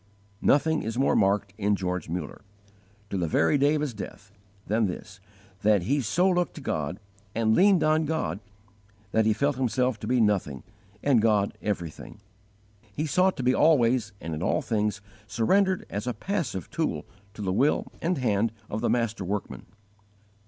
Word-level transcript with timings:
Nothing 0.41 0.81
is 0.81 0.97
more 0.97 1.15
marked 1.15 1.53
in 1.59 1.75
George 1.75 2.09
Muller, 2.09 2.41
to 3.11 3.19
the 3.19 3.27
very 3.27 3.55
day 3.59 3.75
of 3.75 3.81
his 3.81 3.93
death, 3.93 4.31
than 4.65 4.87
this, 4.87 5.19
that 5.61 5.83
he 5.83 6.01
so 6.01 6.27
looked 6.27 6.55
to 6.55 6.59
God 6.61 6.99
and 7.35 7.53
leaned 7.55 7.83
on 7.83 8.05
God 8.05 8.39
that 9.11 9.27
he 9.27 9.31
felt 9.33 9.57
himself 9.57 9.99
to 9.99 10.07
be 10.07 10.19
nothing, 10.19 10.63
and 11.03 11.21
God 11.21 11.55
everything. 11.61 12.19
He 12.91 13.05
sought 13.05 13.37
to 13.37 13.43
be 13.43 13.53
always 13.53 14.11
and 14.19 14.33
in 14.33 14.41
all 14.41 14.63
things 14.63 15.01
surrendered 15.27 15.85
as 15.87 16.07
a 16.07 16.15
passive 16.15 16.71
tool 16.71 17.05
to 17.35 17.43
the 17.43 17.53
will 17.53 17.91
and 18.01 18.17
hand 18.17 18.51
of 18.71 18.81
the 18.81 18.89
Master 18.89 19.23
Workman. 19.23 19.67